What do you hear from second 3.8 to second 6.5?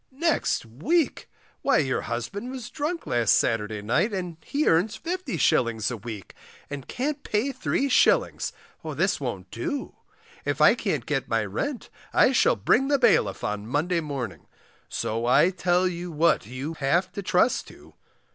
night, and he earns 50s. a week,